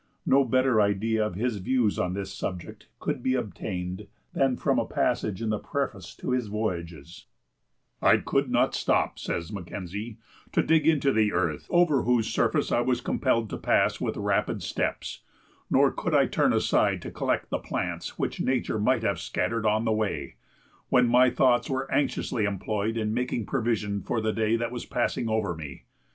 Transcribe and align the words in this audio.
No 0.25 0.43
better 0.43 0.81
idea 0.81 1.23
of 1.23 1.35
his 1.35 1.57
views 1.57 1.99
on 1.99 2.15
this 2.15 2.33
subject 2.33 2.87
could 2.99 3.21
be 3.21 3.35
obtained 3.35 4.07
than 4.33 4.57
from 4.57 4.79
a 4.79 4.85
passage 4.87 5.43
in 5.43 5.51
the 5.51 5.59
preface 5.59 6.15
to 6.15 6.31
his 6.31 6.47
Voyages: 6.47 7.27
"I 8.01 8.17
could 8.17 8.49
not 8.49 8.73
stop," 8.73 9.19
says 9.19 9.51
Mackenzie, 9.53 10.17
"to 10.53 10.63
dig 10.63 10.87
into 10.87 11.11
the 11.11 11.31
earth, 11.31 11.67
over 11.69 12.01
whose 12.01 12.25
surface 12.29 12.71
I 12.71 12.81
was 12.81 12.99
compelled 12.99 13.47
to 13.51 13.59
pass 13.59 14.01
with 14.01 14.17
rapid 14.17 14.63
steps; 14.63 15.19
nor 15.69 15.91
could 15.91 16.15
I 16.15 16.25
turn 16.25 16.51
aside 16.51 16.99
to 17.03 17.11
collect 17.11 17.51
the 17.51 17.59
plants 17.59 18.17
which 18.17 18.41
nature 18.41 18.79
might 18.79 19.03
have 19.03 19.19
scattered 19.19 19.67
on 19.67 19.85
the 19.85 19.91
way, 19.93 20.33
when 20.89 21.07
my 21.07 21.29
thoughts 21.29 21.69
were 21.69 21.87
anxiously 21.93 22.45
employed 22.45 22.97
in 22.97 23.13
making 23.13 23.45
provision 23.45 24.01
for 24.01 24.19
the 24.19 24.33
day 24.33 24.55
that 24.55 24.71
was 24.71 24.83
passing 24.83 25.29
over 25.29 25.53
me. 25.55 25.83